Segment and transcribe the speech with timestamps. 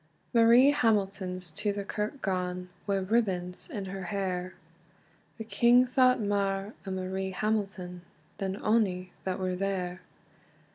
[0.33, 4.55] MARIE HAMILTON'S to the kirk gane, Wi ribbons in her hair;
[5.37, 8.01] The king thought mair o Marie Hamilton,
[8.39, 10.01] Than ony that were there.